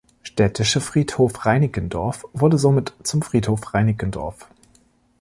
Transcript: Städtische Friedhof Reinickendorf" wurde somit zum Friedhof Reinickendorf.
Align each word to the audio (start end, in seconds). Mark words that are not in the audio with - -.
Städtische 0.23 0.81
Friedhof 0.81 1.45
Reinickendorf" 1.45 2.25
wurde 2.33 2.57
somit 2.57 2.95
zum 3.03 3.21
Friedhof 3.21 3.75
Reinickendorf. 3.75 4.47